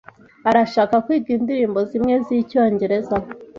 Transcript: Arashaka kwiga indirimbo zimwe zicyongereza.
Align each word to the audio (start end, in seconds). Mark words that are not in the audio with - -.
Arashaka 0.49 0.95
kwiga 1.05 1.29
indirimbo 1.37 1.79
zimwe 1.89 2.13
zicyongereza. 2.25 3.15